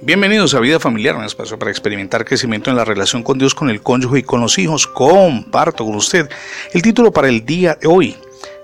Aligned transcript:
Bienvenidos 0.00 0.52
a 0.54 0.60
Vida 0.60 0.80
Familiar, 0.80 1.14
un 1.14 1.24
espacio 1.24 1.58
para 1.58 1.70
experimentar 1.70 2.24
crecimiento 2.24 2.70
en 2.70 2.76
la 2.76 2.84
relación 2.84 3.22
con 3.22 3.38
Dios, 3.38 3.54
con 3.54 3.70
el 3.70 3.82
cónyuge 3.82 4.18
y 4.18 4.22
con 4.24 4.40
los 4.40 4.58
hijos. 4.58 4.86
Comparto 4.86 5.84
con 5.84 5.94
usted 5.94 6.28
el 6.72 6.82
título 6.82 7.12
para 7.12 7.28
el 7.28 7.46
día 7.46 7.76
de 7.80 7.86
hoy. 7.86 8.16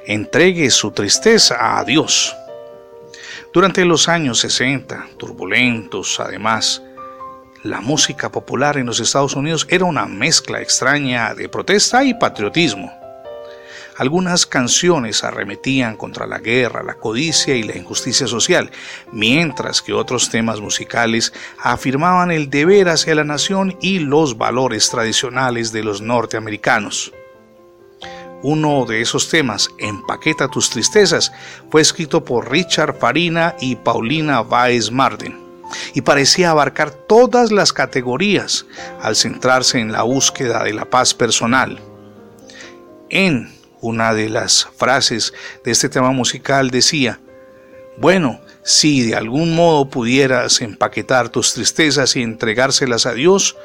Entregue 0.07 0.69
su 0.71 0.91
tristeza 0.91 1.79
a 1.79 1.85
Dios. 1.85 2.35
Durante 3.53 3.85
los 3.85 4.09
años 4.09 4.41
60, 4.41 5.11
turbulentos 5.17 6.19
además, 6.19 6.83
la 7.63 7.81
música 7.81 8.31
popular 8.31 8.77
en 8.77 8.87
los 8.87 9.01
Estados 9.01 9.37
Unidos 9.37 9.67
era 9.71 9.85
una 9.85 10.07
mezcla 10.07 10.61
extraña 10.61 11.35
de 11.35 11.49
protesta 11.49 12.05
y 12.05 12.15
patriotismo. 12.15 12.98
Algunas 13.99 14.47
canciones 14.47 15.25
arremetían 15.25 15.97
contra 15.97 16.25
la 16.29 16.39
guerra, 16.39 16.85
la 16.85 16.95
codicia 16.95 17.57
y 17.57 17.65
la 17.65 17.77
injusticia 17.77 18.29
social, 18.29 18.71
mientras 19.11 19.83
que 19.83 19.93
otros 19.93 20.31
temas 20.31 20.61
musicales 20.61 21.33
afirmaban 21.61 22.31
el 22.31 22.49
deber 22.49 22.89
hacia 22.91 23.17
la 23.17 23.25
nación 23.25 23.77
y 23.83 23.99
los 23.99 24.39
valores 24.39 24.89
tradicionales 24.89 25.73
de 25.73 25.83
los 25.83 26.01
norteamericanos. 26.01 27.13
Uno 28.43 28.85
de 28.87 29.01
esos 29.01 29.29
temas, 29.31 29.69
Empaqueta 29.79 30.47
tus 30.47 30.71
tristezas, 30.71 31.33
fue 31.69 31.81
escrito 31.81 32.25
por 32.25 32.53
Richard 32.53 32.97
Farina 33.01 33.57
y 33.61 33.75
Paulina 33.75 34.43
Baez 34.43 34.93
Marden 34.93 35.41
y 35.93 36.03
parecía 36.03 36.51
abarcar 36.51 36.93
todas 36.93 37.51
las 37.51 37.73
categorías 37.73 38.65
al 39.03 39.17
centrarse 39.17 39.81
en 39.81 39.91
la 39.91 40.05
búsqueda 40.05 40.63
de 40.63 40.73
la 40.73 40.85
paz 40.85 41.15
personal. 41.15 41.81
En 43.11 43.58
una 43.81 44.15
de 44.15 44.29
las 44.29 44.69
frases 44.77 45.33
de 45.65 45.71
este 45.71 45.89
tema 45.89 46.13
musical 46.13 46.71
decía, 46.71 47.21
bueno, 47.99 48.41
si 48.63 49.03
de 49.03 49.17
algún 49.17 49.55
modo 49.55 49.89
pudieras 49.89 50.61
empaquetar 50.61 51.31
tus 51.31 51.55
tristezas 51.55 52.15
y 52.17 52.23
entregárselas 52.23 53.07
a 53.07 53.13
Dios, 53.13 53.57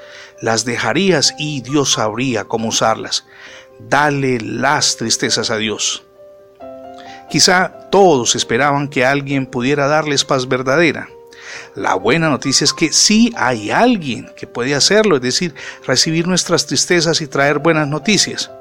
las 0.42 0.66
dejarías 0.66 1.36
y 1.38 1.62
Dios 1.62 1.94
sabría 1.94 2.46
cómo 2.46 2.70
usarlas. 2.70 3.26
Dale 3.80 4.40
las 4.40 4.98
tristezas 4.98 5.50
a 5.50 5.58
Dios. 5.58 6.04
Quizá 7.30 7.90
todos 7.92 8.36
esperaban 8.36 8.88
que 8.88 9.06
alguien 9.06 9.46
pudiera 9.46 9.88
darles 9.88 10.26
paz 10.26 10.48
verdadera. 10.48 11.10
La 11.76 11.96
buena 11.96 12.30
noticia 12.30 12.66
es 12.66 12.74
que 12.74 12.92
sí 12.92 13.32
hay 13.36 13.72
alguien 13.72 14.32
que 14.36 14.48
puede 14.48 14.76
hacerlo, 14.76 15.18
es 15.18 15.22
decir, 15.22 15.54
recibir 15.86 16.28
nuestras 16.28 16.66
tristezas 16.66 17.22
y 17.22 17.28
traer 17.28 17.60
buenas 17.60 17.88
noticias. 17.88 18.52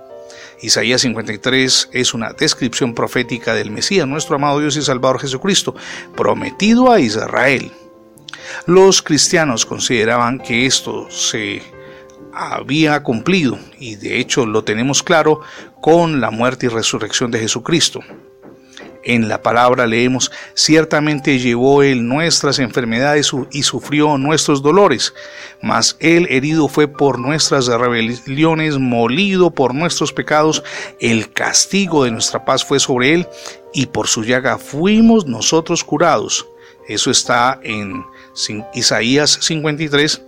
Isaías 0.63 1.01
53 1.01 1.91
es 1.93 2.15
una 2.15 2.33
descripción 2.33 2.95
profética 2.95 3.53
del 3.53 3.73
Mesías, 3.73 4.07
nuestro 4.07 4.37
amado 4.37 4.61
Dios 4.61 4.77
y 4.77 4.83
Salvador 4.83 5.21
Jesucristo, 5.21 5.75
prometido 6.17 6.93
a 6.93 7.01
Israel. 7.01 7.73
Los 8.67 9.03
cristianos 9.03 9.67
consideraban 9.67 10.39
que 10.39 10.67
esto 10.67 11.11
se 11.11 11.63
había 12.33 13.03
cumplido 13.03 13.59
y 13.79 13.97
de 13.97 14.21
hecho 14.21 14.47
lo 14.47 14.63
tenemos 14.63 15.03
claro 15.03 15.41
con 15.81 16.21
la 16.21 16.31
muerte 16.31 16.67
y 16.67 16.69
resurrección 16.69 17.33
de 17.33 17.41
Jesucristo. 17.41 18.01
En 19.05 19.29
la 19.29 19.43
palabra 19.43 19.87
leemos, 19.87 20.31
ciertamente 20.55 21.39
llevó 21.39 21.83
él 21.83 22.07
nuestras 22.07 22.61
enfermedades 22.61 23.33
y 23.51 23.65
sufrió 23.65 24.17
nuestros 24.17 24.63
dolores, 24.63 25.13
mas 25.61 25.97
él 25.99 26.29
herido 26.31 26.69
fue 26.69 26.87
por 26.87 27.19
nuestras 27.19 27.67
rebeliones, 27.67 28.79
molido 28.79 29.51
por 29.51 29.75
nuestros 29.75 30.13
pecados, 30.13 30.63
el 31.01 31.33
castigo 31.33 32.05
de 32.05 32.13
nuestra 32.13 32.45
paz 32.45 32.65
fue 32.65 32.79
sobre 32.79 33.15
él, 33.15 33.29
y 33.75 33.87
por 33.87 34.07
su 34.07 34.23
llaga 34.23 34.59
fuimos 34.59 35.27
nosotros 35.27 35.83
curados. 35.83 36.47
Eso 36.89 37.11
está 37.11 37.59
en 37.63 38.05
Isaías 38.75 39.39
53, 39.41 40.23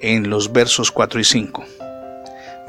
en 0.00 0.28
los 0.28 0.52
versos 0.52 0.90
4 0.90 1.20
y 1.20 1.24
5. 1.24 1.79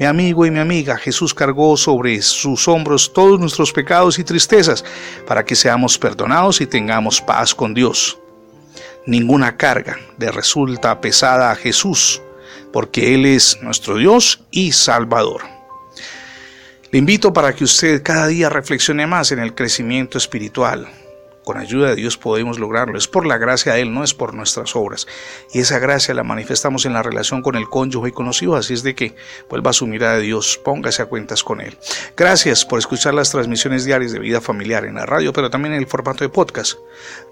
Mi 0.00 0.06
amigo 0.06 0.46
y 0.46 0.50
mi 0.50 0.58
amiga, 0.58 0.96
Jesús 0.96 1.34
cargó 1.34 1.76
sobre 1.76 2.20
sus 2.22 2.66
hombros 2.66 3.12
todos 3.12 3.38
nuestros 3.38 3.72
pecados 3.72 4.18
y 4.18 4.24
tristezas 4.24 4.84
para 5.26 5.44
que 5.44 5.54
seamos 5.54 5.98
perdonados 5.98 6.60
y 6.60 6.66
tengamos 6.66 7.20
paz 7.20 7.54
con 7.54 7.74
Dios. 7.74 8.18
Ninguna 9.06 9.56
carga 9.56 9.98
le 10.18 10.30
resulta 10.30 11.00
pesada 11.00 11.50
a 11.50 11.56
Jesús, 11.56 12.22
porque 12.72 13.14
Él 13.14 13.26
es 13.26 13.58
nuestro 13.62 13.96
Dios 13.96 14.42
y 14.50 14.72
Salvador. 14.72 15.42
Le 16.90 16.98
invito 16.98 17.32
para 17.32 17.54
que 17.54 17.64
usted 17.64 18.02
cada 18.02 18.26
día 18.26 18.48
reflexione 18.48 19.06
más 19.06 19.32
en 19.32 19.38
el 19.38 19.54
crecimiento 19.54 20.18
espiritual, 20.18 20.88
con 21.44 21.58
ayuda 21.58 21.90
de 21.90 21.96
Dios 21.96 22.16
podemos 22.16 22.58
lograrlo. 22.58 22.96
Es 22.96 23.08
por 23.08 23.26
la 23.26 23.38
gracia 23.38 23.74
de 23.74 23.82
Él, 23.82 23.92
no 23.92 24.04
es 24.04 24.14
por 24.14 24.34
nuestras 24.34 24.76
obras. 24.76 25.06
Y 25.52 25.60
esa 25.60 25.78
gracia 25.78 26.14
la 26.14 26.22
manifestamos 26.22 26.86
en 26.86 26.92
la 26.92 27.02
relación 27.02 27.42
con 27.42 27.56
el 27.56 27.68
cónyuge 27.68 28.10
y 28.10 28.12
con 28.12 28.26
los 28.26 28.42
hijos. 28.42 28.60
Así 28.60 28.74
es 28.74 28.82
de 28.82 28.94
que 28.94 29.14
vuelva 29.48 29.72
su 29.72 29.86
mirada 29.86 30.16
de 30.16 30.22
Dios, 30.22 30.60
póngase 30.62 31.02
a 31.02 31.06
cuentas 31.06 31.42
con 31.42 31.60
Él. 31.60 31.76
Gracias 32.16 32.64
por 32.64 32.78
escuchar 32.78 33.14
las 33.14 33.30
transmisiones 33.30 33.84
diarias 33.84 34.12
de 34.12 34.18
vida 34.18 34.40
familiar 34.40 34.84
en 34.84 34.94
la 34.94 35.06
radio, 35.06 35.32
pero 35.32 35.50
también 35.50 35.74
en 35.74 35.80
el 35.80 35.86
formato 35.86 36.24
de 36.24 36.28
podcast. 36.28 36.78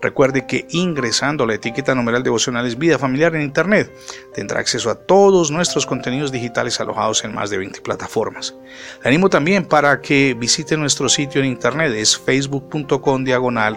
Recuerde 0.03 0.47
que 0.47 0.67
ingresando 0.71 1.45
a 1.45 1.47
la 1.47 1.55
etiqueta 1.55 1.95
numeral 1.95 2.23
devocionales 2.23 2.79
Vida 2.79 2.99
Familiar 2.99 3.35
en 3.35 3.43
Internet, 3.43 3.93
tendrá 4.35 4.61
acceso 4.61 4.91
a 4.91 4.95
todos 4.95 5.51
nuestros 5.51 5.87
contenidos 5.87 6.33
digitales 6.33 6.81
alojados 6.81 7.25
en 7.25 7.35
más 7.35 7.51
de 7.51 7.59
20 7.59 7.81
plataformas. 7.81 8.55
Le 9.03 9.09
animo 9.09 9.29
también 9.29 9.65
para 9.65 10.01
que 10.01 10.35
visite 10.39 10.77
nuestro 10.77 11.09
sitio 11.09 11.41
en 11.41 11.49
Internet, 11.49 11.93
es 11.95 12.19
facebook.com 12.19 13.25
diagonal 13.25 13.77